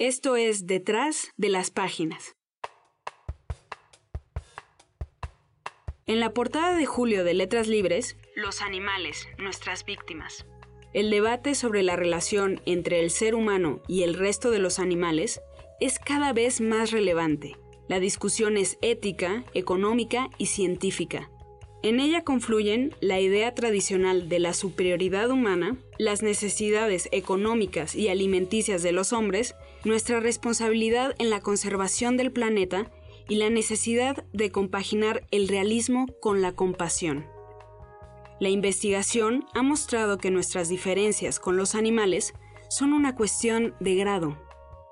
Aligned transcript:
Esto 0.00 0.34
es 0.34 0.66
Detrás 0.66 1.30
de 1.36 1.48
las 1.48 1.70
Páginas. 1.70 2.34
En 6.06 6.18
la 6.18 6.34
portada 6.34 6.76
de 6.76 6.84
julio 6.84 7.22
de 7.22 7.32
Letras 7.32 7.68
Libres, 7.68 8.16
Los 8.34 8.60
animales, 8.60 9.28
nuestras 9.38 9.84
víctimas. 9.84 10.46
El 10.94 11.10
debate 11.10 11.54
sobre 11.54 11.84
la 11.84 11.94
relación 11.94 12.60
entre 12.66 12.98
el 12.98 13.10
ser 13.10 13.36
humano 13.36 13.82
y 13.86 14.02
el 14.02 14.14
resto 14.14 14.50
de 14.50 14.58
los 14.58 14.80
animales 14.80 15.40
es 15.78 16.00
cada 16.00 16.32
vez 16.32 16.60
más 16.60 16.90
relevante. 16.90 17.56
La 17.88 18.00
discusión 18.00 18.56
es 18.56 18.78
ética, 18.82 19.44
económica 19.54 20.28
y 20.38 20.46
científica. 20.46 21.30
En 21.84 22.00
ella 22.00 22.24
confluyen 22.24 22.94
la 23.00 23.20
idea 23.20 23.54
tradicional 23.54 24.30
de 24.30 24.38
la 24.38 24.54
superioridad 24.54 25.30
humana, 25.30 25.76
las 25.98 26.22
necesidades 26.22 27.10
económicas 27.12 27.94
y 27.94 28.08
alimenticias 28.08 28.82
de 28.82 28.92
los 28.92 29.12
hombres, 29.12 29.54
nuestra 29.84 30.20
responsabilidad 30.20 31.14
en 31.18 31.30
la 31.30 31.40
conservación 31.40 32.16
del 32.16 32.32
planeta 32.32 32.90
y 33.28 33.36
la 33.36 33.50
necesidad 33.50 34.24
de 34.32 34.50
compaginar 34.50 35.26
el 35.30 35.48
realismo 35.48 36.06
con 36.20 36.42
la 36.42 36.52
compasión. 36.52 37.26
La 38.40 38.48
investigación 38.48 39.46
ha 39.54 39.62
mostrado 39.62 40.18
que 40.18 40.30
nuestras 40.30 40.68
diferencias 40.68 41.38
con 41.38 41.56
los 41.56 41.74
animales 41.74 42.34
son 42.68 42.92
una 42.92 43.14
cuestión 43.14 43.74
de 43.80 43.94
grado. 43.94 44.38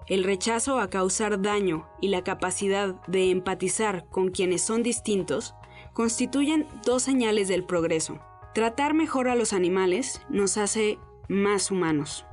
El 0.08 0.24
rechazo 0.24 0.78
a 0.78 0.90
causar 0.90 1.42
daño 1.42 1.88
y 2.00 2.08
la 2.08 2.22
capacidad 2.22 2.94
de 3.06 3.30
empatizar 3.30 4.06
con 4.08 4.30
quienes 4.30 4.62
son 4.62 4.82
distintos 4.82 5.54
constituyen 5.92 6.66
dos 6.84 7.02
señales 7.02 7.48
del 7.48 7.64
progreso. 7.64 8.20
Tratar 8.54 8.94
mejor 8.94 9.28
a 9.28 9.34
los 9.34 9.52
animales 9.52 10.20
nos 10.28 10.56
hace 10.56 10.98
más 11.28 11.70
humanos. 11.70 12.24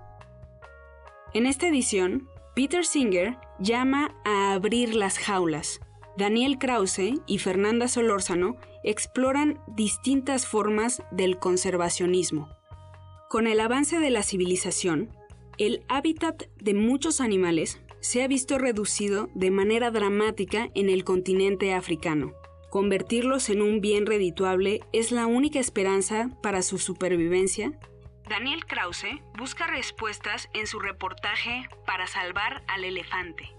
En 1.33 1.45
esta 1.45 1.67
edición, 1.67 2.27
Peter 2.59 2.85
Singer 2.85 3.37
llama 3.59 4.13
a 4.25 4.51
abrir 4.51 4.93
las 4.93 5.17
jaulas, 5.17 5.79
Daniel 6.17 6.57
Krause 6.57 7.13
y 7.25 7.37
Fernanda 7.37 7.87
Solórzano 7.87 8.57
exploran 8.83 9.61
distintas 9.77 10.45
formas 10.45 11.01
del 11.09 11.39
conservacionismo. 11.39 12.49
Con 13.29 13.47
el 13.47 13.61
avance 13.61 13.99
de 13.99 14.09
la 14.09 14.23
civilización, 14.23 15.09
el 15.57 15.85
hábitat 15.87 16.47
de 16.61 16.73
muchos 16.73 17.21
animales 17.21 17.79
se 18.01 18.23
ha 18.23 18.27
visto 18.27 18.57
reducido 18.57 19.29
de 19.35 19.51
manera 19.51 19.89
dramática 19.89 20.69
en 20.75 20.89
el 20.89 21.05
continente 21.05 21.73
africano. 21.73 22.33
Convertirlos 22.69 23.49
en 23.49 23.61
un 23.61 23.79
bien 23.79 24.05
redituable 24.05 24.81
es 24.91 25.13
la 25.13 25.27
única 25.27 25.61
esperanza 25.61 26.37
para 26.43 26.61
su 26.61 26.77
supervivencia. 26.77 27.79
Daniel 28.29 28.63
Krause 28.67 29.23
busca 29.39 29.65
respuestas 29.65 30.49
en 30.53 30.67
su 30.67 30.79
reportaje 30.79 31.63
Para 31.87 32.05
salvar 32.05 32.61
al 32.67 32.83
elefante. 32.83 33.49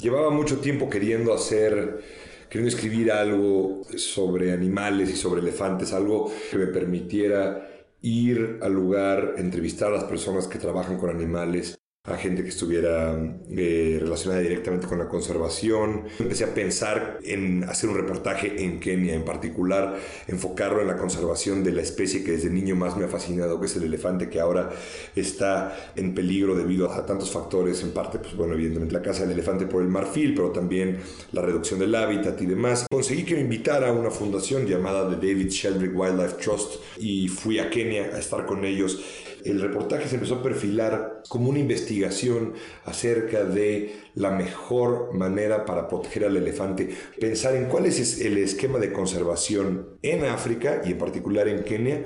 Llevaba 0.00 0.30
mucho 0.30 0.58
tiempo 0.58 0.90
queriendo 0.90 1.32
hacer, 1.32 2.02
queriendo 2.50 2.74
escribir 2.74 3.12
algo 3.12 3.82
sobre 3.96 4.52
animales 4.52 5.10
y 5.10 5.16
sobre 5.16 5.42
elefantes, 5.42 5.92
algo 5.92 6.32
que 6.50 6.58
me 6.58 6.66
permitiera 6.66 7.70
ir 8.02 8.58
al 8.60 8.72
lugar, 8.72 9.34
entrevistar 9.38 9.92
a 9.92 9.96
las 9.96 10.04
personas 10.04 10.48
que 10.48 10.58
trabajan 10.58 10.98
con 10.98 11.10
animales 11.10 11.78
a 12.06 12.16
gente 12.16 12.42
que 12.42 12.50
estuviera 12.50 13.16
eh, 13.50 13.98
relacionada 14.00 14.40
directamente 14.40 14.86
con 14.86 14.98
la 14.98 15.08
conservación. 15.08 16.04
Empecé 16.18 16.44
a 16.44 16.54
pensar 16.54 17.18
en 17.24 17.64
hacer 17.64 17.90
un 17.90 17.96
reportaje 17.96 18.62
en 18.62 18.78
Kenia, 18.80 19.14
en 19.14 19.24
particular 19.24 19.98
enfocarlo 20.28 20.80
en 20.80 20.86
la 20.86 20.96
conservación 20.96 21.64
de 21.64 21.72
la 21.72 21.82
especie 21.82 22.22
que 22.22 22.32
desde 22.32 22.50
niño 22.50 22.76
más 22.76 22.96
me 22.96 23.04
ha 23.04 23.08
fascinado, 23.08 23.58
que 23.58 23.66
es 23.66 23.76
el 23.76 23.84
elefante, 23.84 24.28
que 24.28 24.40
ahora 24.40 24.70
está 25.14 25.92
en 25.96 26.14
peligro 26.14 26.54
debido 26.54 26.90
a 26.90 27.04
tantos 27.04 27.30
factores, 27.30 27.82
en 27.82 27.90
parte, 27.90 28.18
pues 28.18 28.36
bueno, 28.36 28.54
evidentemente 28.54 28.94
la 28.94 29.02
caza 29.02 29.22
del 29.22 29.32
elefante 29.32 29.66
por 29.66 29.82
el 29.82 29.88
marfil, 29.88 30.34
pero 30.34 30.50
también 30.50 30.98
la 31.32 31.42
reducción 31.42 31.80
del 31.80 31.94
hábitat 31.94 32.40
y 32.40 32.46
demás. 32.46 32.86
Conseguí 32.90 33.24
que 33.24 33.34
me 33.34 33.40
invitara 33.40 33.88
a 33.88 33.92
una 33.92 34.10
fundación 34.10 34.66
llamada 34.66 35.08
The 35.08 35.26
David 35.26 35.48
Sheldrick 35.48 35.96
Wildlife 35.96 36.36
Trust 36.42 36.74
y 36.98 37.28
fui 37.28 37.58
a 37.58 37.68
Kenia 37.68 38.10
a 38.14 38.18
estar 38.18 38.46
con 38.46 38.64
ellos 38.64 39.00
el 39.44 39.60
reportaje 39.60 40.08
se 40.08 40.16
empezó 40.16 40.36
a 40.36 40.42
perfilar 40.42 41.22
como 41.28 41.50
una 41.50 41.58
investigación 41.58 42.54
acerca 42.84 43.44
de 43.44 43.94
la 44.14 44.30
mejor 44.30 45.14
manera 45.14 45.64
para 45.64 45.88
proteger 45.88 46.24
al 46.24 46.36
elefante, 46.36 46.90
pensar 47.20 47.54
en 47.54 47.66
cuál 47.66 47.86
es 47.86 48.20
el 48.20 48.38
esquema 48.38 48.78
de 48.78 48.92
conservación 48.92 49.98
en 50.02 50.24
África 50.24 50.82
y 50.84 50.92
en 50.92 50.98
particular 50.98 51.48
en 51.48 51.64
Kenia 51.64 52.04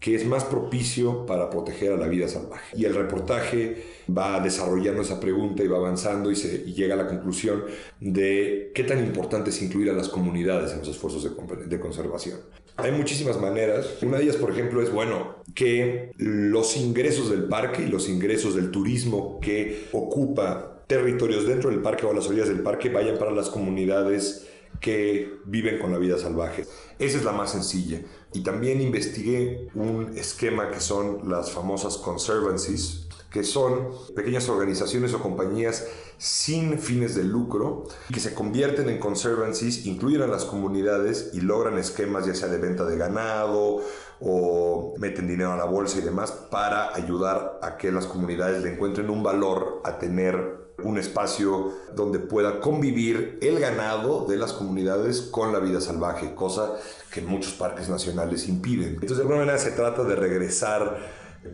que 0.00 0.14
es 0.14 0.24
más 0.24 0.44
propicio 0.44 1.26
para 1.26 1.50
proteger 1.50 1.92
a 1.92 1.96
la 1.96 2.08
vida 2.08 2.26
salvaje. 2.26 2.74
Y 2.74 2.86
el 2.86 2.94
reportaje 2.94 3.84
va 4.08 4.40
desarrollando 4.40 5.02
esa 5.02 5.20
pregunta 5.20 5.62
y 5.62 5.68
va 5.68 5.76
avanzando 5.76 6.30
y, 6.30 6.36
se, 6.36 6.64
llega 6.64 6.94
a 6.94 6.96
la 6.96 7.06
conclusión 7.06 7.64
de 8.00 8.72
qué 8.74 8.82
tan 8.84 8.98
importante 8.98 9.50
es 9.50 9.60
incluir 9.60 9.90
a 9.90 9.92
las 9.92 10.08
comunidades 10.08 10.72
en 10.72 10.78
los 10.78 10.88
esfuerzos 10.88 11.22
de, 11.68 11.80
conservación. 11.80 12.40
Hay 12.78 12.92
muchísimas 12.92 13.38
maneras. 13.38 13.98
Una 14.00 14.16
de 14.16 14.24
ellas, 14.24 14.36
por 14.36 14.50
ejemplo, 14.50 14.82
es, 14.82 14.90
bueno, 14.90 15.36
que 15.54 16.12
los 16.16 16.78
ingresos 16.78 17.30
del 17.30 17.44
parque 17.44 17.82
y 17.82 17.88
los 17.88 18.08
ingresos 18.08 18.54
del 18.54 18.70
turismo 18.70 19.38
que 19.40 19.88
ocupa 19.92 20.82
territorios 20.86 21.46
dentro 21.46 21.68
del 21.68 21.82
parque 21.82 22.06
o 22.06 22.10
a 22.10 22.14
las 22.14 22.26
orillas 22.26 22.48
del 22.48 22.60
parque 22.60 22.88
vayan 22.88 23.18
para 23.18 23.32
las 23.32 23.50
comunidades 23.50 24.49
que 24.80 25.40
viven 25.44 25.78
con 25.78 25.92
la 25.92 25.98
vida 25.98 26.18
salvaje. 26.18 26.66
Esa 26.98 27.18
es 27.18 27.24
la 27.24 27.32
más 27.32 27.52
sencilla. 27.52 28.00
Y 28.32 28.42
también 28.42 28.80
investigué 28.80 29.68
un 29.74 30.16
esquema 30.16 30.70
que 30.70 30.80
son 30.80 31.28
las 31.30 31.52
famosas 31.52 31.98
conservancies, 31.98 33.06
que 33.30 33.44
son 33.44 33.90
pequeñas 34.14 34.48
organizaciones 34.48 35.14
o 35.14 35.20
compañías 35.20 35.86
sin 36.18 36.78
fines 36.78 37.14
de 37.14 37.24
lucro 37.24 37.84
que 38.12 38.20
se 38.20 38.34
convierten 38.34 38.88
en 38.88 38.98
conservancies, 38.98 39.86
incluyen 39.86 40.22
a 40.22 40.26
las 40.26 40.44
comunidades 40.44 41.30
y 41.32 41.40
logran 41.40 41.78
esquemas 41.78 42.26
ya 42.26 42.34
sea 42.34 42.48
de 42.48 42.58
venta 42.58 42.84
de 42.84 42.98
ganado 42.98 43.80
o 44.20 44.94
meten 44.98 45.28
dinero 45.28 45.52
a 45.52 45.56
la 45.56 45.64
bolsa 45.64 45.98
y 45.98 46.02
demás 46.02 46.32
para 46.50 46.94
ayudar 46.94 47.58
a 47.62 47.78
que 47.78 47.90
las 47.90 48.06
comunidades 48.06 48.62
le 48.62 48.74
encuentren 48.74 49.08
un 49.08 49.22
valor 49.22 49.80
a 49.84 49.98
tener 49.98 50.59
un 50.84 50.98
espacio 50.98 51.72
donde 51.94 52.18
pueda 52.18 52.60
convivir 52.60 53.38
el 53.42 53.58
ganado 53.58 54.26
de 54.26 54.36
las 54.36 54.52
comunidades 54.52 55.22
con 55.22 55.52
la 55.52 55.58
vida 55.58 55.80
salvaje, 55.80 56.34
cosa 56.34 56.76
que 57.12 57.20
muchos 57.20 57.52
parques 57.54 57.88
nacionales 57.88 58.48
impiden. 58.48 58.94
Entonces, 58.94 59.16
de 59.16 59.22
alguna 59.22 59.40
manera 59.40 59.58
se 59.58 59.72
trata 59.72 60.04
de 60.04 60.16
regresar 60.16 60.98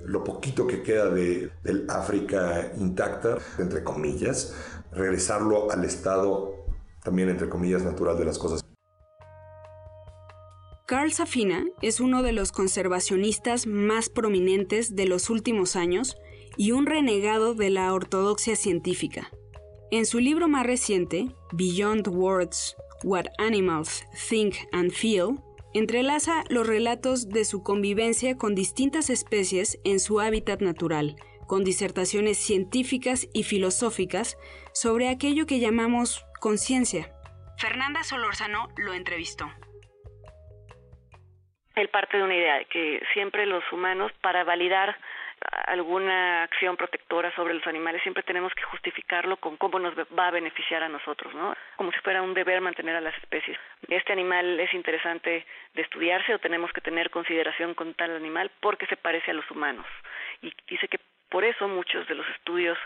lo 0.04 0.25
poquito 0.25 0.66
que 0.66 0.82
queda 0.82 1.10
de, 1.10 1.50
del 1.62 1.87
África 1.88 2.72
intacta, 2.78 3.38
entre 3.59 3.84
comillas, 3.84 4.54
regresarlo 4.92 5.70
al 5.70 5.84
estado 5.84 6.54
también, 7.03 7.28
entre 7.28 7.48
comillas, 7.48 7.82
natural 7.82 8.19
de 8.19 8.25
las 8.25 8.38
cosas. 8.38 8.64
Carl 10.87 11.12
Safina 11.12 11.64
es 11.82 12.00
uno 12.00 12.22
de 12.22 12.32
los 12.32 12.53
conservacionistas 12.53 13.66
más 13.66 14.08
prominentes 14.08 14.94
de 14.94 15.06
los 15.06 15.31
últimos 15.31 15.75
años 15.75 16.16
y 16.56 16.72
un 16.72 16.87
renegado 16.87 17.55
de 17.55 17.71
la 17.71 17.93
ortodoxia 17.93 18.56
científica. 18.56 19.31
En 19.91 20.06
su 20.06 20.19
libro 20.19 20.49
más 20.49 20.67
reciente, 20.67 21.27
Beyond 21.53 22.09
Words, 22.09 22.77
What 23.05 23.27
Animals 23.39 24.05
Think 24.28 24.56
and 24.72 24.91
Feel, 24.91 25.39
entrelaza 25.75 26.44
los 26.49 26.67
relatos 26.67 27.28
de 27.28 27.44
su 27.44 27.62
convivencia 27.62 28.37
con 28.37 28.55
distintas 28.55 29.11
especies 29.11 29.78
en 29.84 30.00
su 30.00 30.21
hábitat 30.21 30.61
natural, 30.61 31.17
con 31.47 31.65
disertaciones 31.65 32.39
científicas 32.39 33.28
y 33.33 33.44
filosóficas 33.44 34.37
sobre 34.73 35.09
aquello 35.09 35.47
que 35.47 35.61
llamamos 35.61 36.25
conciencia. 36.41 37.12
Fernanda 37.59 38.03
Solórzano 38.03 38.69
lo 38.77 38.93
entrevistó. 38.93 39.50
Él 41.75 41.88
parte 41.91 42.17
de 42.17 42.23
una 42.23 42.34
idea 42.34 42.65
que 42.73 43.00
siempre 43.12 43.47
los 43.47 43.62
humanos, 43.71 44.11
para 44.23 44.44
validar 44.44 44.97
alguna 45.66 46.44
acción 46.44 46.77
protectora 46.77 47.34
sobre 47.34 47.54
los 47.54 47.66
animales, 47.66 48.03
siempre 48.03 48.22
tenemos 48.22 48.54
que 48.54 48.62
justificarlo 48.62 49.37
con 49.37 49.56
cómo 49.56 49.79
nos 49.79 49.94
va 49.96 50.29
a 50.29 50.31
beneficiar 50.31 50.82
a 50.82 50.88
nosotros, 50.88 51.35
¿no? 51.35 51.55
Como 51.76 51.93
si 51.93 51.99
fuera 51.99 52.23
un 52.23 52.35
deber 52.35 52.61
mantener 52.61 52.96
a 52.96 53.00
las 53.00 53.17
especies. 53.19 53.58
Este 53.88 54.12
animal 54.12 54.58
es 54.61 54.73
interesante 54.75 55.44
de 55.75 55.82
estudiarse 55.82 56.35
o 56.35 56.38
tenemos 56.38 56.73
que 56.73 56.81
tener 56.81 57.11
consideración 57.11 57.75
con 57.75 57.94
tal 57.94 58.14
animal 58.17 58.50
porque 58.61 58.87
se 58.87 58.96
parece 58.96 59.32
a 59.32 59.35
los 59.35 59.50
humanos. 59.50 59.87
Y 60.40 60.52
dice 60.69 60.88
que 60.88 61.00
por 61.29 61.44
eso 61.44 61.69
muchos 61.69 62.06
de 62.06 62.14
los 62.14 62.26
estudios 62.29 62.79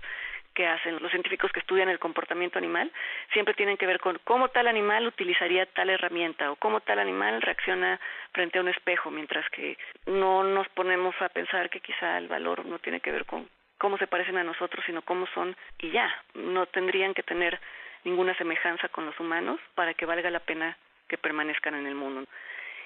que 0.61 0.67
hacen 0.67 0.99
los 1.01 1.11
científicos 1.11 1.51
que 1.53 1.61
estudian 1.61 1.89
el 1.89 1.99
comportamiento 1.99 2.59
animal 2.59 2.93
siempre 3.33 3.55
tienen 3.55 3.79
que 3.79 3.87
ver 3.87 3.99
con 3.99 4.21
cómo 4.25 4.51
tal 4.51 4.69
animal 4.69 5.07
utilizaría 5.07 5.65
tal 5.65 5.89
herramienta 5.89 6.53
o 6.53 6.57
cómo 6.57 6.81
tal 6.81 6.99
animal 6.99 7.41
reacciona 7.41 7.99
frente 8.33 8.59
a 8.59 8.61
un 8.61 8.69
espejo, 8.69 9.11
mientras 9.11 9.49
que 9.49 9.79
no 10.05 10.45
nos 10.45 10.69
ponemos 10.69 11.15
a 11.23 11.31
pensar 11.31 11.71
que 11.71 11.81
quizá 11.81 12.19
el 12.19 12.29
valor 12.29 12.67
no 12.67 12.79
tiene 12.79 13.01
que 13.01 13.11
ver 13.11 13.25
con 13.25 13.49
cómo 13.79 13.97
se 13.97 14.07
parecen 14.07 14.37
a 14.37 14.45
nosotros, 14.45 14.85
sino 14.85 15.01
cómo 15.01 15.27
son 15.29 15.57
y 15.79 15.93
ya, 15.93 16.15
no 16.35 16.67
tendrían 16.67 17.15
que 17.15 17.23
tener 17.23 17.59
ninguna 18.05 18.35
semejanza 18.37 18.89
con 18.89 19.07
los 19.07 19.19
humanos 19.19 19.59
para 19.75 19.95
que 19.95 20.05
valga 20.05 20.29
la 20.29 20.41
pena 20.41 20.77
que 21.09 21.17
permanezcan 21.17 21.75
en 21.75 21.87
el 21.87 21.95
mundo. 21.95 22.29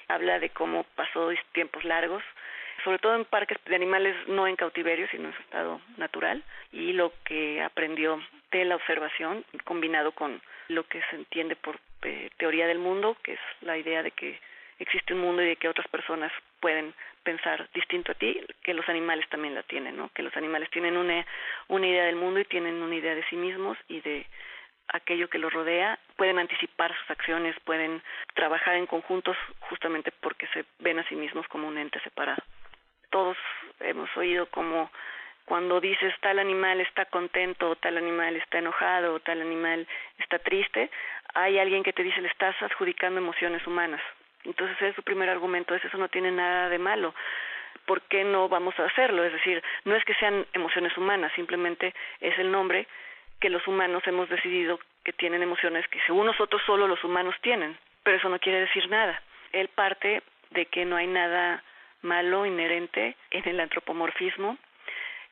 Habla 0.07 0.39
de 0.39 0.49
cómo 0.49 0.83
pasó 0.95 1.31
tiempos 1.51 1.83
largos, 1.83 2.23
sobre 2.83 2.99
todo 2.99 3.15
en 3.15 3.25
parques 3.25 3.57
de 3.65 3.75
animales 3.75 4.15
no 4.27 4.47
en 4.47 4.55
cautiverio, 4.55 5.07
sino 5.09 5.29
en 5.29 5.35
su 5.35 5.41
estado 5.41 5.81
natural, 5.97 6.43
y 6.71 6.93
lo 6.93 7.13
que 7.23 7.61
aprendió 7.61 8.21
de 8.51 8.65
la 8.65 8.75
observación 8.75 9.43
combinado 9.63 10.11
con 10.11 10.41
lo 10.67 10.83
que 10.87 11.01
se 11.09 11.15
entiende 11.15 11.55
por 11.55 11.79
eh, 12.03 12.29
teoría 12.37 12.67
del 12.67 12.79
mundo, 12.79 13.17
que 13.23 13.33
es 13.33 13.39
la 13.61 13.77
idea 13.77 14.03
de 14.03 14.11
que 14.11 14.39
existe 14.79 15.13
un 15.13 15.21
mundo 15.21 15.41
y 15.41 15.47
de 15.47 15.55
que 15.55 15.69
otras 15.69 15.87
personas 15.87 16.31
pueden 16.59 16.93
pensar 17.23 17.67
distinto 17.73 18.11
a 18.11 18.15
ti, 18.15 18.39
que 18.63 18.73
los 18.73 18.87
animales 18.87 19.27
también 19.29 19.55
la 19.55 19.63
tienen, 19.63 19.97
¿no? 19.97 20.09
Que 20.13 20.21
los 20.21 20.35
animales 20.37 20.69
tienen 20.69 20.95
una, 20.95 21.25
una 21.67 21.87
idea 21.87 22.05
del 22.05 22.15
mundo 22.15 22.39
y 22.39 22.45
tienen 22.45 22.75
una 22.75 22.95
idea 22.95 23.15
de 23.15 23.25
sí 23.25 23.35
mismos 23.35 23.77
y 23.87 24.01
de 24.01 24.25
aquello 24.89 25.29
que 25.29 25.39
los 25.39 25.51
rodea, 25.51 25.99
pueden 26.15 26.39
anticipar 26.39 26.95
sus 26.97 27.11
acciones, 27.11 27.55
pueden 27.65 28.01
trabajar 28.33 28.75
en 28.75 28.85
conjuntos 28.85 29.37
justamente 29.69 30.11
porque 30.11 30.47
se 30.47 30.65
ven 30.79 30.99
a 30.99 31.07
sí 31.07 31.15
mismos 31.15 31.47
como 31.47 31.67
un 31.67 31.77
ente 31.77 31.99
separado. 32.01 32.41
Todos 33.09 33.37
hemos 33.79 34.09
oído 34.17 34.47
como 34.47 34.91
cuando 35.45 35.79
dices 35.79 36.13
tal 36.21 36.39
animal 36.39 36.81
está 36.81 37.05
contento, 37.05 37.75
tal 37.75 37.97
animal 37.97 38.35
está 38.35 38.59
enojado, 38.59 39.19
tal 39.19 39.41
animal 39.41 39.87
está 40.17 40.39
triste, 40.39 40.89
hay 41.33 41.59
alguien 41.59 41.83
que 41.83 41.93
te 41.93 42.03
dice 42.03 42.21
le 42.21 42.29
estás 42.29 42.59
adjudicando 42.61 43.19
emociones 43.19 43.65
humanas. 43.67 44.01
Entonces 44.43 44.79
es 44.81 44.95
su 44.95 45.03
primer 45.03 45.29
argumento, 45.29 45.75
es 45.75 45.85
eso 45.85 45.97
no 45.97 46.09
tiene 46.09 46.31
nada 46.31 46.69
de 46.69 46.79
malo. 46.79 47.13
¿Por 47.85 48.01
qué 48.03 48.23
no 48.23 48.49
vamos 48.49 48.77
a 48.79 48.85
hacerlo? 48.85 49.23
Es 49.23 49.33
decir, 49.33 49.61
no 49.83 49.95
es 49.95 50.03
que 50.05 50.15
sean 50.15 50.45
emociones 50.53 50.97
humanas, 50.97 51.31
simplemente 51.35 51.93
es 52.19 52.37
el 52.39 52.51
nombre 52.51 52.87
que 53.39 53.49
los 53.49 53.65
humanos 53.67 54.03
hemos 54.05 54.29
decidido 54.29 54.79
que 55.03 55.13
tienen 55.13 55.43
emociones 55.43 55.87
que 55.87 55.99
según 56.07 56.25
nosotros 56.25 56.61
solo 56.65 56.87
los 56.87 57.03
humanos 57.03 57.35
tienen, 57.41 57.77
pero 58.03 58.17
eso 58.17 58.29
no 58.29 58.39
quiere 58.39 58.61
decir 58.61 58.89
nada. 58.89 59.21
Él 59.51 59.67
parte 59.69 60.23
de 60.51 60.65
que 60.67 60.85
no 60.85 60.95
hay 60.95 61.07
nada 61.07 61.63
malo 62.01 62.45
inherente 62.45 63.15
en 63.31 63.47
el 63.47 63.59
antropomorfismo, 63.59 64.57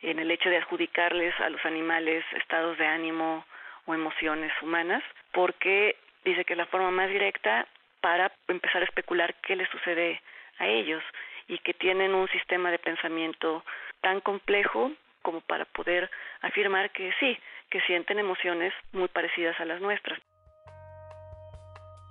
en 0.02 0.20
el 0.20 0.32
hecho 0.32 0.50
de 0.50 0.58
adjudicarles 0.58 1.34
a 1.40 1.50
los 1.50 1.64
animales 1.66 2.24
estados 2.34 2.78
de 2.78 2.86
ánimo 2.86 3.46
o 3.86 3.94
emociones 3.94 4.52
humanas, 4.62 5.04
porque 5.32 5.96
dice 6.26 6.46
que 6.46 6.54
es 6.54 6.58
la 6.58 6.66
forma 6.66 6.92
más 6.92 7.10
directa 7.10 7.68
para 8.02 8.32
empezar 8.48 8.82
a 8.82 8.86
especular 8.86 9.34
qué 9.36 9.56
les 9.56 9.70
sucede 9.70 10.22
a 10.60 10.68
ellos 10.68 11.04
y 11.48 11.58
que 11.60 11.74
tienen 11.74 12.14
un 12.14 12.28
sistema 12.30 12.72
de 12.72 12.80
pensamiento 12.80 13.64
tan 14.02 14.20
complejo 14.22 14.92
como 15.24 15.42
para 15.42 15.66
poder 15.66 16.12
afirmar 16.42 16.92
que 16.92 17.12
sí, 17.20 17.36
que 17.72 17.82
sienten 17.82 18.20
emociones 18.20 18.72
muy 18.92 19.08
parecidas 19.08 19.60
a 19.60 19.66
las 19.66 19.82
nuestras. 19.82 20.20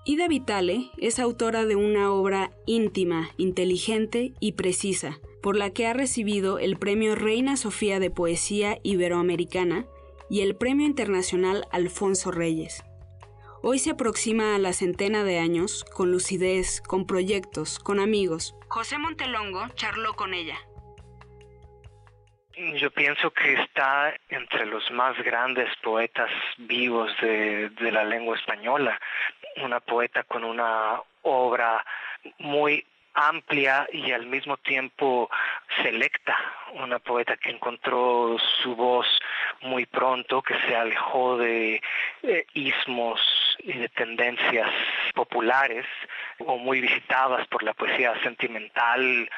Ida 0.04 0.26
Vitale 0.26 0.90
es 0.98 1.20
autora 1.20 1.64
de 1.64 1.76
una 1.76 2.10
obra 2.10 2.50
íntima, 2.66 3.28
inteligente 3.36 4.32
y 4.40 4.52
precisa, 4.52 5.20
por 5.40 5.56
la 5.56 5.70
que 5.70 5.86
ha 5.86 5.92
recibido 5.92 6.58
el 6.58 6.76
Premio 6.76 7.14
Reina 7.14 7.56
Sofía 7.56 8.00
de 8.00 8.10
Poesía 8.10 8.78
Iberoamericana 8.82 9.86
y 10.28 10.40
el 10.40 10.56
Premio 10.56 10.86
Internacional 10.86 11.66
Alfonso 11.70 12.32
Reyes. 12.32 12.82
Hoy 13.62 13.78
se 13.78 13.90
aproxima 13.90 14.56
a 14.56 14.58
la 14.58 14.72
centena 14.72 15.22
de 15.22 15.38
años 15.38 15.84
con 15.84 16.10
lucidez, 16.10 16.80
con 16.80 17.06
proyectos, 17.06 17.78
con 17.78 18.00
amigos. 18.00 18.56
José 18.66 18.98
Montelongo 18.98 19.68
charló 19.76 20.14
con 20.14 20.34
ella. 20.34 20.58
Yo 22.56 22.90
pienso 22.90 23.30
que 23.30 23.54
está 23.54 24.14
entre 24.28 24.66
los 24.66 24.90
más 24.90 25.16
grandes 25.22 25.74
poetas 25.82 26.30
vivos 26.58 27.10
de, 27.20 27.70
la 27.90 28.04
lengua 28.04 28.36
española, 28.36 29.00
una 29.56 29.80
poeta 29.80 30.22
con 30.24 30.44
una 30.44 31.00
obra 31.22 31.84
muy 32.38 32.84
amplia 33.14 33.88
y 33.92 34.12
al 34.12 34.26
mismo 34.26 34.58
tiempo 34.58 35.30
selecta, 35.82 36.36
una 36.74 36.98
poeta 36.98 37.36
que 37.38 37.50
encontró 37.50 38.36
su 38.62 38.76
voz 38.76 39.06
muy 39.62 39.86
pronto, 39.86 40.42
que 40.42 40.58
se 40.66 40.76
alejó 40.76 41.38
de 41.38 41.80
eh, 42.22 42.46
ismos 42.52 43.20
y 43.60 43.72
de 43.72 43.88
tendencias 43.88 44.70
populares 45.14 45.86
o 46.38 46.58
muy 46.58 46.80
visitadas 46.80 47.46
por 47.48 47.62
la 47.62 47.72
poesía 47.72 48.14
sentimental 48.22 49.28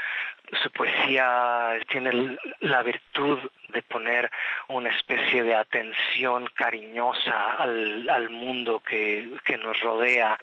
su 0.63 0.71
poesía 0.71 1.79
tiene 1.89 2.39
la 2.61 2.83
virtud 2.83 3.39
de 3.69 3.83
poner 3.83 4.31
una 4.69 4.91
especie 4.91 5.43
de 5.43 5.55
atención 5.55 6.49
cariñosa 6.55 7.55
al, 7.55 8.09
al 8.09 8.31
mundo 8.31 8.81
que, 8.81 9.31
que 9.45 9.57
nos 9.57 9.79
rodea. 9.81 10.39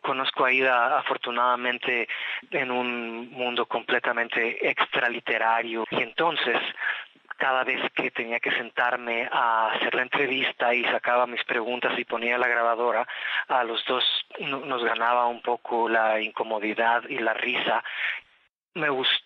Conozco 0.00 0.44
a 0.44 0.52
Ida 0.52 0.98
afortunadamente 0.98 2.08
en 2.50 2.70
un 2.70 3.30
mundo 3.30 3.66
completamente 3.66 4.68
extraliterario 4.68 5.84
y 5.90 6.02
entonces 6.02 6.58
cada 7.36 7.64
vez 7.64 7.80
que 7.92 8.10
tenía 8.10 8.40
que 8.40 8.50
sentarme 8.52 9.28
a 9.30 9.68
hacer 9.72 9.94
la 9.94 10.02
entrevista 10.02 10.74
y 10.74 10.84
sacaba 10.84 11.26
mis 11.26 11.44
preguntas 11.44 11.96
y 11.98 12.04
ponía 12.04 12.38
la 12.38 12.48
grabadora, 12.48 13.06
a 13.48 13.62
los 13.62 13.84
dos 13.84 14.04
nos 14.40 14.82
ganaba 14.84 15.26
un 15.26 15.42
poco 15.42 15.88
la 15.88 16.20
incomodidad 16.20 17.04
y 17.08 17.18
la 17.18 17.34
risa. 17.34 17.84
Me 18.74 18.88
gustó 18.88 19.25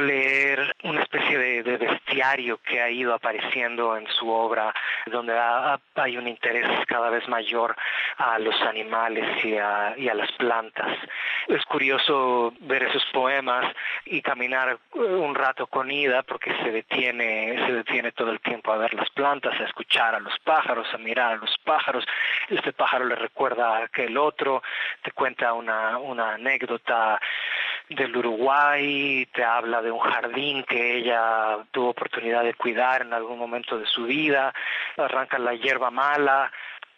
leer 0.00 0.74
una 0.84 1.02
especie 1.02 1.38
de, 1.38 1.76
bestiario 1.76 2.58
que 2.58 2.80
ha 2.80 2.90
ido 2.90 3.12
apareciendo 3.14 3.96
en 3.96 4.06
su 4.08 4.30
obra, 4.30 4.72
donde 5.06 5.34
hay 5.94 6.16
un 6.16 6.28
interés 6.28 6.66
cada 6.86 7.10
vez 7.10 7.26
mayor 7.28 7.76
a 8.16 8.38
los 8.38 8.54
animales 8.62 9.44
y 9.44 9.56
a, 9.56 9.94
las 9.96 10.32
plantas. 10.32 10.96
Es 11.48 11.64
curioso 11.66 12.54
ver 12.60 12.84
esos 12.84 13.04
poemas 13.12 13.66
y 14.04 14.22
caminar 14.22 14.78
un 14.94 15.34
rato 15.34 15.66
con 15.66 15.90
Ida 15.90 16.22
porque 16.22 16.54
se 16.62 16.70
detiene, 16.70 17.66
se 17.66 17.72
detiene 17.72 18.12
todo 18.12 18.30
el 18.30 18.40
tiempo 18.40 18.72
a 18.72 18.78
ver 18.78 18.94
las 18.94 19.10
plantas, 19.10 19.60
a 19.60 19.64
escuchar 19.64 20.14
a 20.14 20.20
los 20.20 20.38
pájaros, 20.40 20.86
a 20.94 20.98
mirar 20.98 21.32
a 21.32 21.36
los 21.36 21.54
pájaros. 21.64 22.04
Este 22.48 22.72
pájaro 22.72 23.04
le 23.04 23.16
recuerda 23.16 23.76
a 23.76 23.84
aquel 23.84 24.16
otro, 24.16 24.62
te 25.02 25.10
cuenta 25.12 25.52
una 25.52 26.34
anécdota 26.34 27.20
del 27.88 28.16
Uruguay, 28.16 29.26
te 29.32 29.44
habla 29.44 29.80
de 29.80 29.90
un 29.90 30.00
jardín 30.00 30.64
que 30.64 30.96
ella 30.96 31.58
tuvo 31.70 31.90
oportunidad 31.90 32.42
de 32.42 32.54
cuidar 32.54 33.02
en 33.02 33.12
algún 33.12 33.38
momento 33.38 33.78
de 33.78 33.86
su 33.86 34.04
vida, 34.04 34.52
arranca 34.96 35.38
la 35.38 35.54
hierba 35.54 35.90
mala, 35.90 36.50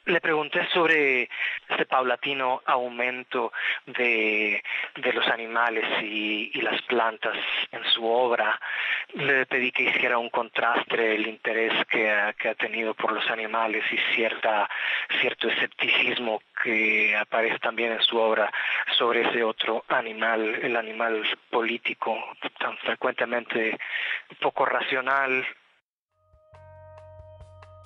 le 0.08 0.20
pregunté 0.22 0.66
sobre 0.72 1.28
este 1.68 1.84
paulatino 1.84 2.62
aumento 2.64 3.52
de, 3.84 4.62
los 5.12 5.26
animales 5.28 5.84
y, 6.02 6.60
las 6.62 6.80
plantas 6.82 7.36
en 7.70 7.84
su 7.84 8.06
obra. 8.06 8.58
Le 9.14 9.46
pedí 9.46 9.72
que 9.72 9.84
hiciera 9.84 10.18
un 10.18 10.28
contraste 10.28 11.14
el 11.14 11.26
interés 11.26 11.72
que 11.86 12.10
ha, 12.10 12.34
que 12.34 12.50
ha 12.50 12.54
tenido 12.54 12.94
por 12.94 13.12
los 13.12 13.28
animales 13.30 13.82
y 13.90 13.96
cierta, 14.14 14.68
cierto 15.20 15.48
escepticismo 15.48 16.42
que 16.62 17.16
aparece 17.16 17.58
también 17.58 17.92
en 17.92 18.02
su 18.02 18.18
obra 18.18 18.52
sobre 18.98 19.28
ese 19.28 19.42
otro 19.42 19.84
animal, 19.88 20.56
el 20.62 20.76
animal 20.76 21.24
político, 21.50 22.16
tan 22.58 22.76
frecuentemente 22.78 23.78
poco 24.40 24.66
racional, 24.66 25.46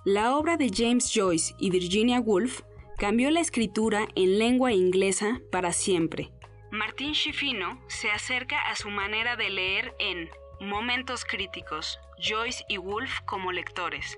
la 0.04 0.36
obra 0.36 0.56
de 0.56 0.68
James 0.74 1.12
Joyce 1.14 1.54
y 1.60 1.70
Virginia 1.70 2.18
Woolf 2.18 2.62
cambió 2.98 3.30
la 3.30 3.38
escritura 3.38 4.08
en 4.16 4.36
lengua 4.36 4.72
inglesa 4.72 5.40
para 5.52 5.72
siempre. 5.72 6.32
Martín 6.72 7.14
Schifino 7.14 7.80
se 7.86 8.10
acerca 8.10 8.62
a 8.62 8.74
su 8.74 8.90
manera 8.90 9.36
de 9.36 9.50
leer 9.50 9.94
en 10.00 10.28
Momentos 10.62 11.24
Críticos, 11.24 11.98
Joyce 12.18 12.64
y 12.68 12.78
Woolf 12.78 13.18
como 13.26 13.50
lectores, 13.50 14.16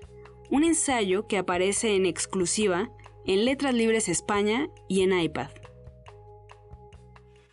un 0.51 0.63
ensayo 0.63 1.27
que 1.27 1.39
aparece 1.39 1.95
en 1.95 2.05
exclusiva 2.05 2.87
en 3.25 3.45
Letras 3.45 3.73
Libres 3.73 4.07
España 4.07 4.67
y 4.87 5.01
en 5.03 5.19
iPad. 5.19 5.49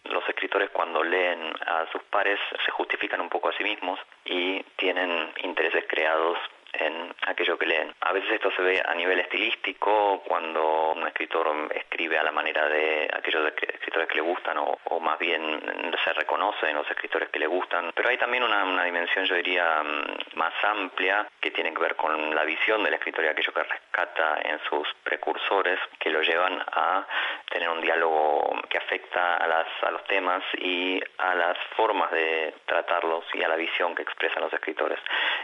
Los 0.05 0.29
escritores 0.29 0.69
cuando 0.75 1.03
leen 1.03 1.41
a 1.67 1.91
sus 1.91 2.03
pares 2.11 2.39
se 2.67 2.71
justifican 2.73 3.23
un 3.23 3.31
poco 3.31 3.49
a 3.49 3.57
sí 3.57 3.65
mismos 3.65 3.99
y 4.27 4.63
tienen 4.77 5.11
intereses 5.43 5.85
creados 5.89 6.37
en 6.73 7.15
aquello 7.27 7.59
que 7.59 7.67
leen. 7.67 7.95
A 8.01 8.13
veces 8.13 8.33
esto 8.33 8.51
se 8.53 8.63
ve 8.63 8.83
a 8.85 8.95
nivel 8.95 9.19
estilístico, 9.21 10.23
cuando 10.27 10.93
un 10.93 11.07
escritor 11.07 11.47
escribe 11.75 12.19
a 12.19 12.23
la 12.23 12.33
manera 12.33 12.69
de 12.69 13.09
aquellos 13.13 13.47
escritores 13.47 14.09
que 14.09 14.17
le 14.17 14.23
gustan, 14.23 14.57
o, 14.59 15.01
más 15.01 15.19
bien 15.19 15.61
se 16.05 16.13
reconoce 16.13 16.69
en 16.69 16.77
los 16.77 16.89
escritores 16.89 17.29
que 17.29 17.39
le 17.39 17.47
gustan, 17.47 17.93
pero 17.95 18.09
hay 18.09 18.17
también 18.17 18.45
una, 18.45 18.85
dimensión, 18.85 19.25
yo 19.25 19.35
diría, 19.35 19.83
mm, 19.83 20.39
más 20.39 20.53
amplia, 20.63 21.27
que 21.41 21.51
tiene 21.51 21.73
que 21.75 21.81
ver 21.81 21.97
con 21.97 22.35
la 22.35 22.45
visión 22.45 22.83
del 22.83 22.95
escritor 22.95 23.25
y 23.25 23.29
aquello 23.29 23.53
que 23.53 23.63
rescata 23.63 24.41
en 24.45 24.59
sus 24.69 24.89
precursores, 25.03 25.79
que 25.99 26.11
lo 26.11 26.23
llevan 26.23 26.63
a 26.73 27.07
tener 27.51 27.69
un 27.69 27.81
diálogo 27.81 28.63
que 28.69 28.79
afecta 28.79 29.37
a, 29.37 29.47
las, 29.47 29.67
a 29.83 29.91
los 29.91 30.05
temas 30.05 30.43
y 30.59 31.01
a 31.19 31.35
las 31.35 31.59
formas 31.77 32.11
de 32.13 32.55
tratarlos 32.67 33.25
y 33.35 33.43
a 33.43 33.49
la 33.49 33.57
visión 33.57 33.95
que 33.95 34.03
expresan 34.03 34.43
los 34.43 34.53
escritores. 34.53 34.99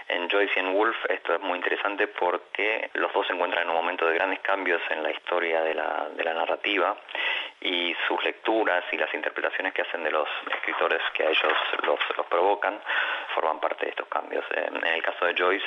En 0.09 0.29
Joyce 0.31 0.53
y 0.57 0.61
en 0.61 0.75
Wolf 0.75 0.97
esto 1.19 1.35
es 1.35 1.41
muy 1.41 1.57
interesante 1.57 2.07
porque 2.07 2.91
los 2.95 3.13
dos 3.13 3.27
se 3.27 3.33
encuentran 3.33 3.65
en 3.65 3.71
un 3.71 3.77
momento 3.77 4.07
de 4.07 4.15
grandes 4.15 4.41
cambios 4.41 4.81
en 4.91 5.03
la 5.03 5.11
historia 5.11 5.63
de 5.63 5.75
la, 5.75 6.09
de 6.17 6.25
la 6.25 6.33
narrativa 6.33 6.97
y 7.61 7.95
sus 8.07 8.23
lecturas 8.25 8.85
y 8.93 8.97
las 8.97 9.13
interpretaciones 9.13 9.75
que 9.75 9.83
hacen 9.83 10.05
de 10.05 10.13
los 10.13 10.29
escritores 10.55 11.03
que 11.15 11.25
a 11.25 11.31
ellos 11.31 11.53
los, 11.83 11.99
los 12.17 12.27
provocan 12.27 12.81
forman 13.35 13.59
parte 13.61 13.87
de 13.87 13.91
estos 13.91 14.07
cambios. 14.09 14.45
En 14.53 14.85
el 14.87 15.03
caso 15.03 15.25
de 15.27 15.35
Joyce 15.35 15.67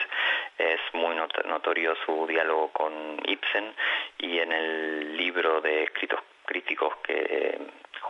es 0.58 0.79
muy 0.93 1.15
notorio 1.15 1.96
su 2.05 2.25
diálogo 2.27 2.72
con 2.72 3.20
Ibsen 3.25 3.75
y 4.20 4.39
en 4.39 4.51
el 4.53 5.17
libro 5.17 5.60
de 5.60 5.84
escritos 5.84 6.22
críticos 6.46 6.96
que 7.03 7.60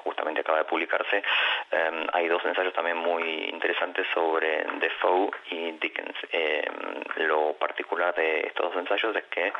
justamente 0.04 0.42
acaba 0.42 0.60
de 0.60 0.66
publicarse, 0.66 1.24
em, 1.72 2.08
hay 2.14 2.28
dos 2.28 2.44
ensayos 2.46 2.74
también 2.74 2.98
muy 2.98 3.50
interesantes 3.50 4.06
sobre 4.14 4.64
Defoe 4.80 5.32
y 5.50 5.72
Dickens. 5.74 6.16
Em, 6.32 7.28
lo 7.28 7.54
particular 7.54 8.14
de 8.16 8.48
estos 8.48 8.74
dos 8.74 8.82
ensayos 8.82 9.16
es 9.16 9.26
que 9.26 9.52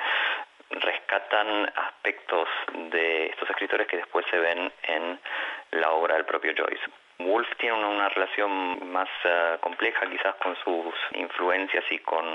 rescatan 0.70 1.72
aspectos 1.76 2.48
de 2.92 3.28
estos 3.28 3.50
escritores 3.50 3.88
que 3.88 3.98
después 3.98 4.26
se 4.30 4.40
ven 4.40 4.72
en 4.84 5.20
la 5.72 5.92
obra 5.92 6.16
del 6.16 6.26
propio 6.26 6.54
Joyce. 6.56 6.86
Wolf 7.20 7.48
tiene 7.58 7.76
una, 7.76 8.10
relación 8.10 8.92
más 8.92 9.10
eh, 9.24 9.58
compleja 9.60 10.10
quizás 10.10 10.36
con 10.36 10.56
sus 10.64 10.94
influencias 11.14 11.84
y 11.92 12.00
con 12.00 12.26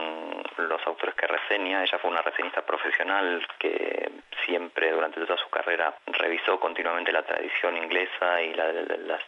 los 0.59 0.87
autores 0.87 1.15
que 1.15 1.27
reseña. 1.27 1.83
Ella 1.83 1.99
fue 1.99 2.11
una 2.11 2.23
reseñista 2.23 2.63
profesional 2.63 3.47
que 3.59 4.11
siempre 4.47 4.91
durante 4.93 5.21
toda 5.21 5.37
su 5.37 5.50
carrera 5.50 5.95
revisó 6.07 6.59
continuamente 6.59 7.12
la 7.12 7.23
tradición 7.23 7.76
inglesa 7.76 8.41
y 8.43 8.55
las, 8.55 9.21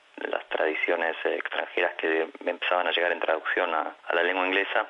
tradiciones 0.49 1.17
extranjeras 1.25 1.95
que 1.95 2.29
empezaban 2.45 2.87
a 2.87 2.91
llegar 2.91 3.13
en 3.13 3.21
traducción 3.21 3.73
a, 3.75 3.95
la 4.13 4.23
lengua 4.23 4.47
inglesa. 4.47 4.87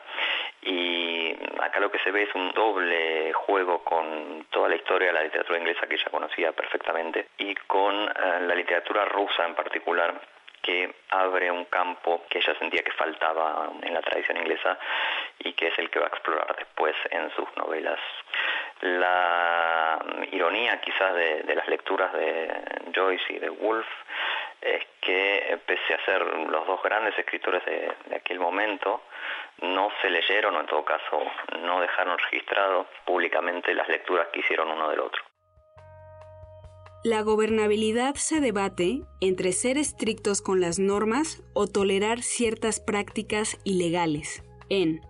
Y 0.62 1.34
acá 1.60 1.80
lo 1.80 1.90
que 1.90 1.98
se 1.98 2.10
ve 2.10 2.22
es 2.22 2.34
un 2.34 2.52
doble 2.52 3.32
juego 3.32 3.82
con 3.84 4.46
toda 4.50 4.68
la 4.68 4.76
historia 4.76 5.08
de 5.08 5.14
la 5.14 5.22
literatura 5.22 5.58
inglesa 5.58 5.86
que 5.86 5.94
ella 5.94 6.10
conocía 6.10 6.52
perfectamente 6.52 7.28
y 7.38 7.54
con 7.66 7.94
eh, 7.94 8.12
la 8.46 8.54
literatura 8.54 9.04
rusa 9.04 9.44
en 9.46 9.54
particular 9.54 10.20
que 10.62 10.94
abre 11.10 11.50
un 11.50 11.64
campo 11.66 12.24
que 12.28 12.38
ella 12.38 12.54
sentía 12.58 12.82
que 12.82 12.92
faltaba 12.92 13.70
en 13.82 13.94
la 13.94 14.02
tradición 14.02 14.38
inglesa 14.38 14.78
y 15.38 15.52
que 15.52 15.68
es 15.68 15.78
el 15.78 15.90
que 15.90 15.98
va 15.98 16.06
a 16.06 16.08
explorar 16.08 16.54
después 16.56 16.94
en 17.10 17.30
sus 17.30 17.48
novelas. 17.56 17.98
La 18.80 19.98
ironía 20.30 20.80
quizás 20.80 21.14
de, 21.14 21.54
las 21.54 21.68
lecturas 21.68 22.12
de 22.12 22.48
Joyce 22.94 23.32
y 23.32 23.38
de 23.38 23.50
Woolf 23.50 23.86
es 24.60 24.84
que 25.00 25.58
pese 25.66 25.94
a 25.94 26.04
ser 26.04 26.22
los 26.22 26.66
dos 26.66 26.82
grandes 26.82 27.18
escritores 27.18 27.64
de, 27.64 27.92
de, 28.06 28.16
aquel 28.16 28.40
momento, 28.40 29.02
no 29.62 29.90
se 30.00 30.10
leyeron 30.10 30.56
o 30.56 30.60
en 30.60 30.66
todo 30.66 30.84
caso 30.84 31.22
no 31.60 31.80
dejaron 31.80 32.18
registrado 32.18 32.86
públicamente 33.04 33.74
las 33.74 33.88
lecturas 33.88 34.28
que 34.32 34.40
hicieron 34.40 34.70
uno 34.70 34.88
del 34.90 35.00
otro. 35.00 35.22
La 37.04 37.22
gobernabilidad 37.22 38.16
se 38.16 38.40
debate 38.40 39.02
entre 39.20 39.52
ser 39.52 39.78
estrictos 39.78 40.42
con 40.42 40.60
las 40.60 40.80
normas 40.80 41.44
o 41.54 41.68
tolerar 41.68 42.22
ciertas 42.22 42.80
prácticas 42.80 43.56
ilegales. 43.64 44.42
En 44.68 45.00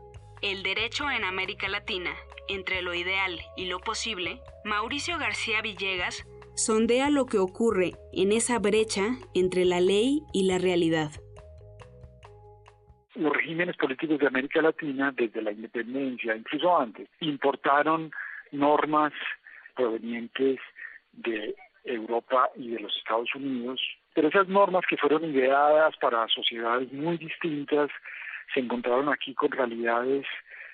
El 0.43 0.63
derecho 0.63 1.11
en 1.11 1.25
América 1.25 1.67
Latina, 1.67 2.15
entre 2.49 2.83
lo 2.83 2.95
ideal 2.95 3.39
y 3.57 3.67
lo 3.67 3.79
posible, 3.79 4.41
Mauricio 4.65 5.19
García 5.19 5.63
Villegas 5.63 6.27
sondea 6.55 7.11
lo 7.11 7.27
que 7.27 7.39
ocurre 7.39 7.93
en 8.13 8.33
esa 8.33 8.59
brecha 8.59 9.03
entre 9.35 9.65
la 9.65 9.81
ley 9.81 10.23
y 10.33 10.49
la 10.49 10.59
realidad. 10.59 11.11
Los 13.15 13.33
regímenes 13.33 13.77
políticos 13.77 14.19
de 14.19 14.27
América 14.27 14.63
Latina, 14.63 15.13
desde 15.17 15.43
la 15.43 15.53
independencia, 15.53 16.37
incluso 16.37 16.79
antes, 16.79 17.09
importaron 17.21 18.11
normas 18.53 19.13
provenientes 19.75 20.59
de 21.13 21.55
Europa 21.85 22.51
y 22.57 22.71
de 22.71 22.81
los 22.81 22.97
Estados 22.97 23.35
Unidos, 23.35 23.81
pero 24.15 24.29
esas 24.29 24.49
normas 24.49 24.85
que 24.89 24.97
fueron 24.97 25.25
ideadas 25.25 25.97
para 25.99 26.27
sociedades 26.29 26.93
muy 26.93 27.19
distintas 27.19 27.91
se 28.53 28.61
encontraron 28.61 29.09
aquí 29.09 29.35
con 29.35 29.51
realidades 29.51 30.27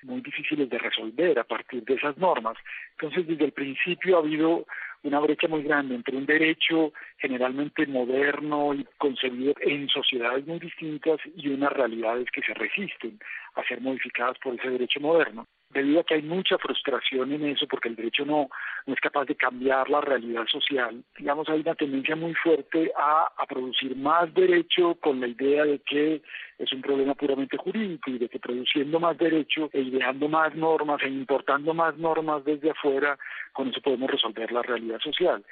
muy 0.05 0.21
difíciles 0.21 0.69
de 0.69 0.77
resolver 0.77 1.37
a 1.39 1.43
partir 1.43 1.83
de 1.83 1.95
esas 1.95 2.17
normas. 2.17 2.57
Entonces, 2.91 3.27
desde 3.27 3.45
el 3.45 3.51
principio 3.51 4.17
ha 4.17 4.19
habido 4.19 4.65
una 5.03 5.19
brecha 5.19 5.47
muy 5.47 5.63
grande 5.63 5.95
entre 5.95 6.17
un 6.17 6.25
derecho 6.25 6.93
generalmente 7.17 7.85
moderno 7.85 8.73
y 8.73 8.85
concebido 8.97 9.53
en 9.61 9.87
sociedades 9.89 10.45
muy 10.47 10.59
distintas 10.59 11.19
y 11.35 11.49
unas 11.49 11.73
realidades 11.73 12.27
que 12.31 12.41
se 12.41 12.53
resisten 12.53 13.19
a 13.55 13.63
ser 13.63 13.81
modificadas 13.81 14.37
por 14.39 14.55
ese 14.55 14.69
derecho 14.69 14.99
moderno 14.99 15.45
debido 15.75 15.99
a 15.99 16.03
que 16.03 16.15
hay 16.15 16.21
mucha 16.21 16.57
frustración 16.57 17.33
en 17.33 17.45
eso, 17.45 17.67
porque 17.67 17.89
el 17.89 17.95
derecho 17.95 18.25
no, 18.25 18.49
no 18.85 18.93
es 18.93 18.99
capaz 19.01 19.25
de 19.25 19.35
cambiar 19.35 19.89
la 19.89 20.01
realidad 20.01 20.45
social, 20.47 21.03
digamos, 21.17 21.49
hay 21.49 21.59
una 21.59 21.75
tendencia 21.75 22.15
muy 22.15 22.33
fuerte 22.33 22.91
a, 22.97 23.27
a 23.37 23.45
producir 23.45 23.95
más 23.95 24.33
derecho 24.33 24.95
con 24.95 25.19
la 25.19 25.27
idea 25.27 25.65
de 25.65 25.79
que 25.79 26.21
es 26.57 26.71
un 26.71 26.81
problema 26.81 27.13
puramente 27.13 27.57
jurídico 27.57 28.09
y 28.09 28.17
de 28.17 28.29
que 28.29 28.39
produciendo 28.39 28.99
más 28.99 29.17
derecho 29.17 29.69
e 29.73 29.81
ideando 29.81 30.29
más 30.29 30.55
normas 30.55 31.01
e 31.03 31.09
importando 31.09 31.73
más 31.73 31.97
normas 31.97 32.45
desde 32.45 32.71
afuera, 32.71 33.17
con 33.51 33.67
eso 33.67 33.81
podemos 33.81 34.09
resolver 34.09 34.51
la 34.51 34.61
realidad 34.61 34.99
social 34.99 35.43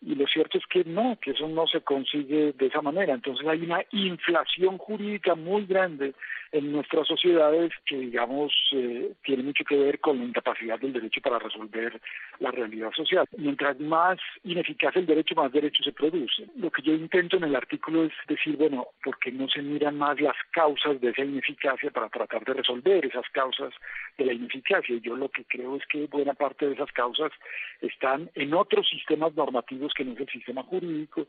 y 0.00 0.14
lo 0.14 0.26
cierto 0.26 0.58
es 0.58 0.66
que 0.66 0.84
no, 0.84 1.18
que 1.20 1.32
eso 1.32 1.48
no 1.48 1.66
se 1.66 1.80
consigue 1.80 2.52
de 2.52 2.66
esa 2.66 2.82
manera. 2.82 3.14
Entonces 3.14 3.46
hay 3.46 3.62
una 3.62 3.82
inflación 3.90 4.78
jurídica 4.78 5.34
muy 5.34 5.66
grande 5.66 6.14
en 6.54 6.70
nuestras 6.70 7.08
sociedades 7.08 7.72
que, 7.84 7.96
digamos, 7.96 8.52
eh, 8.72 9.12
tiene 9.24 9.42
mucho 9.42 9.64
que 9.64 9.76
ver 9.76 9.98
con 9.98 10.18
la 10.18 10.24
incapacidad 10.24 10.78
del 10.78 10.92
derecho 10.92 11.20
para 11.20 11.40
resolver 11.40 12.00
la 12.38 12.52
realidad 12.52 12.92
social. 12.92 13.26
Mientras 13.36 13.80
más 13.80 14.18
ineficaz 14.44 14.94
el 14.94 15.04
derecho, 15.04 15.34
más 15.34 15.50
derecho 15.50 15.82
se 15.82 15.90
produce. 15.90 16.46
Lo 16.56 16.70
que 16.70 16.82
yo 16.82 16.92
intento 16.92 17.38
en 17.38 17.44
el 17.44 17.56
artículo 17.56 18.04
es 18.04 18.12
decir, 18.28 18.56
bueno, 18.56 18.86
¿por 19.02 19.18
qué 19.18 19.32
no 19.32 19.48
se 19.48 19.62
miran 19.62 19.98
más 19.98 20.20
las 20.20 20.36
causas 20.52 21.00
de 21.00 21.10
esa 21.10 21.24
ineficacia 21.24 21.90
para 21.90 22.08
tratar 22.08 22.44
de 22.44 22.54
resolver 22.54 23.04
esas 23.04 23.28
causas 23.32 23.74
de 24.16 24.26
la 24.26 24.32
ineficacia? 24.32 24.96
Yo 25.02 25.16
lo 25.16 25.30
que 25.30 25.44
creo 25.46 25.74
es 25.74 25.82
que 25.86 26.06
buena 26.06 26.34
parte 26.34 26.66
de 26.66 26.74
esas 26.74 26.92
causas 26.92 27.32
están 27.80 28.30
en 28.36 28.54
otros 28.54 28.88
sistemas 28.88 29.34
normativos 29.34 29.83
que 29.92 30.04
no 30.04 30.12
es 30.12 30.20
el 30.20 30.28
sistema 30.28 30.62
jurídico 30.62 31.26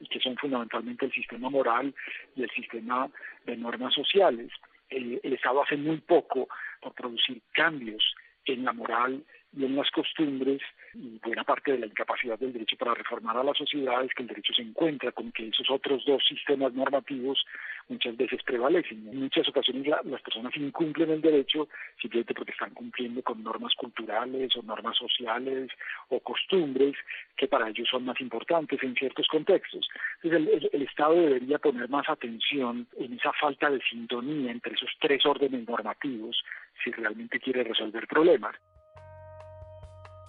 y 0.00 0.06
que 0.06 0.20
son 0.20 0.36
fundamentalmente 0.36 1.06
el 1.06 1.12
sistema 1.12 1.50
moral 1.50 1.94
y 2.36 2.44
el 2.44 2.50
sistema 2.50 3.10
de 3.44 3.56
normas 3.56 3.92
sociales. 3.92 4.50
el 4.88 5.20
Estado 5.22 5.62
hace 5.62 5.76
muy 5.76 5.98
poco 5.98 6.48
por 6.80 6.94
producir 6.94 7.42
cambios 7.52 8.14
en 8.46 8.64
la 8.64 8.72
moral 8.72 9.22
y 9.56 9.64
en 9.64 9.76
las 9.76 9.90
costumbres 9.90 10.60
y 10.94 11.18
buena 11.22 11.44
parte 11.44 11.72
de 11.72 11.78
la 11.78 11.86
incapacidad 11.86 12.38
del 12.38 12.52
derecho 12.52 12.76
para 12.76 12.94
reformar 12.94 13.36
a 13.36 13.44
la 13.44 13.54
sociedad 13.54 14.04
es 14.04 14.12
que 14.14 14.22
el 14.22 14.28
derecho 14.28 14.52
se 14.52 14.62
encuentra 14.62 15.12
con 15.12 15.32
que 15.32 15.48
esos 15.48 15.70
otros 15.70 16.04
dos 16.04 16.22
sistemas 16.26 16.72
normativos 16.74 17.44
muchas 17.88 18.16
veces 18.16 18.42
prevalecen. 18.42 19.08
En 19.08 19.20
muchas 19.20 19.48
ocasiones 19.48 19.86
las 19.86 20.22
personas 20.22 20.56
incumplen 20.56 21.10
el 21.10 21.20
derecho 21.20 21.68
simplemente 22.00 22.34
porque 22.34 22.52
están 22.52 22.74
cumpliendo 22.74 23.22
con 23.22 23.42
normas 23.42 23.74
culturales 23.74 24.56
o 24.56 24.62
normas 24.62 24.96
sociales 24.96 25.70
o 26.08 26.20
costumbres 26.20 26.96
que 27.36 27.48
para 27.48 27.68
ellos 27.68 27.88
son 27.90 28.04
más 28.04 28.20
importantes 28.20 28.82
en 28.82 28.94
ciertos 28.94 29.26
contextos. 29.28 29.88
Entonces 30.22 30.70
el 30.72 30.82
Estado 30.82 31.14
debería 31.14 31.58
poner 31.58 31.88
más 31.88 32.08
atención 32.08 32.86
en 32.98 33.12
esa 33.14 33.32
falta 33.32 33.70
de 33.70 33.80
sintonía 33.82 34.50
entre 34.50 34.74
esos 34.74 34.90
tres 35.00 35.24
órdenes 35.26 35.66
normativos 35.68 36.42
si 36.82 36.90
realmente 36.90 37.40
quiere 37.40 37.64
resolver 37.64 38.06
problemas. 38.06 38.54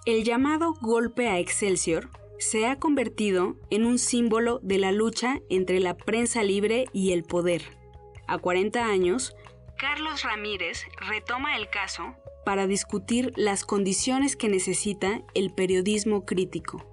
El 0.06 0.24
llamado 0.24 0.72
golpe 0.80 1.28
a 1.28 1.38
Excelsior 1.38 2.08
se 2.40 2.66
ha 2.66 2.78
convertido 2.78 3.56
en 3.70 3.84
un 3.84 3.98
símbolo 3.98 4.60
de 4.62 4.78
la 4.78 4.92
lucha 4.92 5.40
entre 5.50 5.78
la 5.78 5.94
prensa 5.96 6.42
libre 6.42 6.86
y 6.92 7.12
el 7.12 7.22
poder. 7.22 7.60
A 8.26 8.38
40 8.38 8.82
años, 8.82 9.36
Carlos 9.78 10.24
Ramírez 10.24 10.86
retoma 11.08 11.56
el 11.56 11.68
caso 11.68 12.16
para 12.44 12.66
discutir 12.66 13.32
las 13.36 13.64
condiciones 13.64 14.36
que 14.36 14.48
necesita 14.48 15.20
el 15.34 15.54
periodismo 15.54 16.24
crítico. 16.24 16.86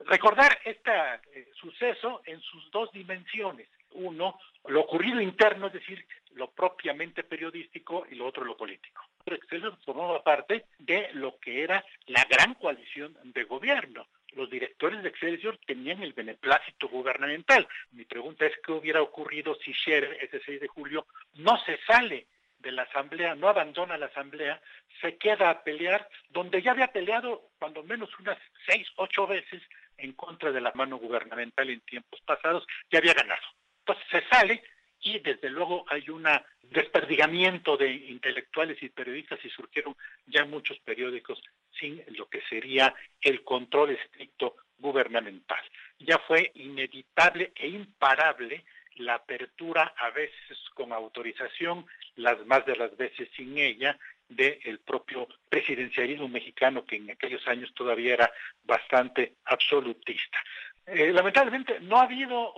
Recordar 0.00 0.58
este 0.64 0.90
eh, 1.34 1.48
suceso 1.60 2.22
en 2.26 2.40
sus 2.40 2.70
dos 2.72 2.90
dimensiones. 2.92 3.68
Uno, 3.92 4.38
lo 4.66 4.80
ocurrido 4.80 5.20
interno, 5.20 5.68
es 5.68 5.74
decir, 5.74 6.04
lo 6.34 6.50
propiamente 6.50 7.22
periodístico, 7.22 8.04
y 8.10 8.16
lo 8.16 8.26
otro, 8.26 8.44
lo 8.44 8.56
político. 8.56 9.02
Excelsior 9.34 9.76
formaba 9.84 10.22
parte 10.22 10.66
de 10.78 11.10
lo 11.14 11.38
que 11.38 11.62
era 11.62 11.84
la 12.06 12.24
gran 12.24 12.54
coalición 12.54 13.16
de 13.24 13.44
gobierno. 13.44 14.06
Los 14.32 14.50
directores 14.50 15.02
de 15.02 15.08
Excelsior 15.08 15.58
tenían 15.66 16.02
el 16.02 16.12
beneplácito 16.12 16.88
gubernamental. 16.88 17.66
Mi 17.92 18.04
pregunta 18.04 18.46
es 18.46 18.52
qué 18.64 18.72
hubiera 18.72 19.02
ocurrido 19.02 19.54
si 19.56 19.72
Scherer, 19.72 20.18
ese 20.22 20.40
6 20.44 20.60
de 20.60 20.68
julio, 20.68 21.06
no 21.34 21.58
se 21.64 21.78
sale 21.86 22.26
de 22.58 22.72
la 22.72 22.82
asamblea, 22.82 23.34
no 23.34 23.48
abandona 23.48 23.96
la 23.96 24.06
asamblea, 24.06 24.60
se 25.00 25.16
queda 25.16 25.50
a 25.50 25.62
pelear, 25.62 26.08
donde 26.30 26.62
ya 26.62 26.72
había 26.72 26.88
peleado 26.88 27.50
cuando 27.58 27.82
menos 27.82 28.10
unas 28.18 28.38
seis, 28.66 28.88
ocho 28.96 29.26
veces 29.26 29.62
en 29.98 30.12
contra 30.12 30.52
de 30.52 30.60
la 30.60 30.72
mano 30.74 30.98
gubernamental 30.98 31.70
en 31.70 31.80
tiempos 31.82 32.20
pasados, 32.22 32.66
ya 32.90 32.98
había 32.98 33.14
ganado. 33.14 33.42
Entonces 33.80 34.04
se 34.10 34.28
sale 34.28 34.62
y 35.02 35.18
desde 35.20 35.50
luego 35.50 35.84
hay 35.88 36.08
un 36.10 36.26
desperdigamiento 36.62 37.76
de 37.76 37.92
intelectuales 37.92 38.82
y 38.82 38.88
periodistas 38.88 39.44
y 39.44 39.50
surgieron 39.50 39.96
ya 40.26 40.44
muchos 40.44 40.78
periódicos 40.80 41.40
sin 41.78 42.02
lo 42.08 42.28
que 42.28 42.40
sería 42.42 42.94
el 43.20 43.42
control 43.44 43.90
estricto 43.90 44.56
gubernamental. 44.78 45.60
Ya 45.98 46.18
fue 46.18 46.50
inevitable 46.54 47.52
e 47.54 47.68
imparable 47.68 48.64
la 48.96 49.14
apertura 49.14 49.94
a 49.96 50.10
veces 50.10 50.58
con 50.74 50.92
autorización, 50.92 51.86
las 52.16 52.44
más 52.46 52.64
de 52.66 52.76
las 52.76 52.96
veces 52.96 53.28
sin 53.36 53.58
ella, 53.58 53.98
del 54.28 54.80
propio 54.80 55.28
presidencialismo 55.48 56.28
mexicano 56.28 56.84
que 56.84 56.96
en 56.96 57.10
aquellos 57.10 57.46
años 57.46 57.72
todavía 57.74 58.14
era 58.14 58.32
bastante 58.64 59.34
absolutista. 59.44 60.38
Eh, 60.86 61.12
lamentablemente 61.12 61.78
no 61.80 61.98
ha 61.98 62.02
habido 62.02 62.52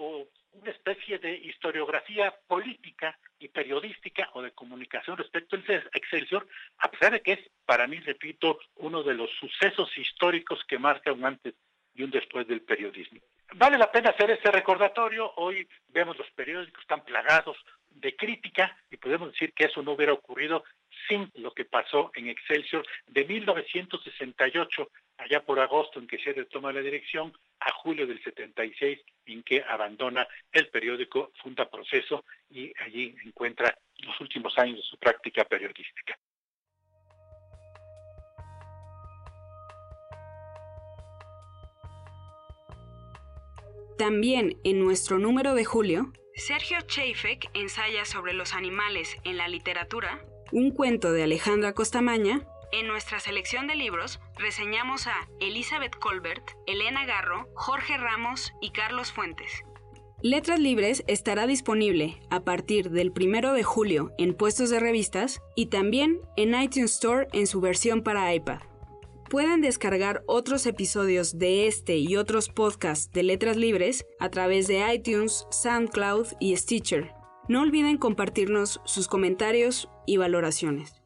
una 0.53 0.71
especie 0.71 1.19
de 1.19 1.37
historiografía 1.37 2.35
política 2.47 3.19
y 3.39 3.49
periodística 3.49 4.31
o 4.35 4.43
de 4.43 4.53
comunicación 4.53 5.17
respecto 5.17 5.57
al 5.57 5.65
Excelsior, 5.93 6.47
a 6.79 6.91
pesar 6.91 7.13
de 7.13 7.21
que 7.21 7.33
es, 7.33 7.51
para 7.65 7.87
mí, 7.87 7.99
repito, 8.01 8.59
uno 8.77 9.03
de 9.03 9.15
los 9.15 9.31
sucesos 9.39 9.97
históricos 9.97 10.65
que 10.67 10.79
marca 10.79 11.13
un 11.13 11.25
antes 11.25 11.55
y 11.95 12.03
un 12.03 12.11
después 12.11 12.47
del 12.47 12.63
periodismo. 12.63 13.21
Vale 13.55 13.79
la 13.79 13.91
pena 13.91 14.11
hacer 14.11 14.31
este 14.31 14.51
recordatorio. 14.51 15.33
Hoy 15.37 15.67
vemos 15.89 16.19
los 16.19 16.31
periódicos 16.33 16.87
tan 16.87 17.05
plagados 17.05 17.57
de 17.89 18.15
crítica 18.15 18.77
y 18.91 18.97
podemos 18.97 19.33
decir 19.33 19.53
que 19.53 19.65
eso 19.65 19.83
no 19.83 19.93
hubiera 19.93 20.13
ocurrido 20.13 20.65
sin 21.09 21.31
lo 21.35 21.53
que 21.53 21.65
pasó 21.65 22.11
en 22.15 22.29
Excelsior 22.29 22.87
de 23.07 23.25
1968, 23.25 24.91
allá 25.17 25.45
por 25.45 25.59
agosto 25.59 25.99
en 25.99 26.07
que 26.07 26.19
se 26.19 26.33
toma 26.45 26.73
la 26.73 26.81
dirección, 26.81 27.33
a 27.69 27.73
julio 27.73 28.07
del 28.07 28.23
76 28.23 28.99
en 29.27 29.43
que 29.43 29.63
abandona 29.63 30.27
el 30.53 30.69
periódico 30.69 31.33
Funda 31.43 31.69
Proceso 31.69 32.25
y 32.51 32.73
allí 32.81 33.15
encuentra 33.25 33.77
los 33.99 34.19
últimos 34.21 34.57
años 34.59 34.77
de 34.77 34.83
su 34.83 34.97
práctica 34.97 35.45
periodística. 35.45 36.19
También 43.99 44.57
en 44.65 44.81
nuestro 44.81 45.19
número 45.19 45.55
de 45.55 45.65
julio, 45.65 46.13
Sergio 46.37 46.79
Cheifek 46.87 47.51
ensaya 47.53 48.05
sobre 48.05 48.33
los 48.33 48.55
animales 48.55 49.17
en 49.25 49.37
la 49.37 49.49
literatura, 49.49 50.25
un 50.53 50.71
cuento 50.71 51.13
de 51.13 51.25
Alejandra 51.25 51.75
Costamaña. 51.75 52.47
En 52.71 52.87
nuestra 52.87 53.19
selección 53.19 53.67
de 53.67 53.77
libros 53.77 54.21
reseñamos 54.37 55.07
a 55.07 55.15
Elizabeth 55.41 55.97
Colbert, 55.97 56.51
Elena 56.67 57.07
Garro, 57.07 57.49
Jorge 57.55 57.97
Ramos 57.97 58.53
y 58.61 58.71
Carlos 58.71 59.11
Fuentes. 59.11 59.65
Letras 60.21 60.59
Libres 60.59 61.03
estará 61.07 61.47
disponible 61.47 62.21
a 62.29 62.41
partir 62.41 62.91
del 62.91 63.11
1 63.11 63.55
de 63.55 63.63
julio 63.63 64.13
en 64.19 64.35
puestos 64.35 64.69
de 64.69 64.81
revistas 64.81 65.41
y 65.57 65.67
también 65.67 66.21
en 66.37 66.61
iTunes 66.61 66.93
Store 66.93 67.29
en 67.33 67.47
su 67.47 67.63
versión 67.63 68.03
para 68.03 68.35
iPad. 68.35 68.61
Pueden 69.31 69.63
descargar 69.63 70.23
otros 70.27 70.67
episodios 70.67 71.39
de 71.39 71.69
este 71.69 71.97
y 71.97 72.17
otros 72.17 72.51
podcasts 72.51 73.11
de 73.13 73.23
Letras 73.23 73.57
Libres 73.57 74.05
a 74.19 74.29
través 74.29 74.67
de 74.67 74.93
iTunes, 74.93 75.47
SoundCloud 75.51 76.27
y 76.39 76.55
Stitcher. 76.57 77.13
No 77.49 77.63
olviden 77.63 77.97
compartirnos 77.97 78.81
sus 78.85 79.09
comentarios 79.09 79.89
y 80.07 80.19
valoraciones. 80.19 80.98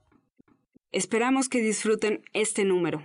Esperamos 0.92 1.48
que 1.48 1.62
disfruten 1.62 2.22
este 2.34 2.64
número. 2.64 3.02